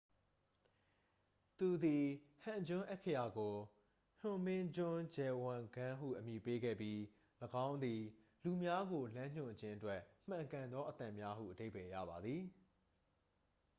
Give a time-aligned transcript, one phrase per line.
[1.57, 2.05] "သူသည်
[2.41, 3.55] ဟန်ဂျွန်း အက္ခရာကို
[4.19, 6.97] ဟွန်မင်ဂျွန်းဂျဲဝန်ဂမ်း ဟု အမည်ပေးခဲ့ပြီး၊
[7.65, 8.01] ၎င်းသည်
[8.43, 12.41] "လူများကိုလမ်းညွှန်ခြင်းအတွက်မှန်ကန်သောအသံများ" ဟု အဓိပ္ပါယ်ရပါသည်။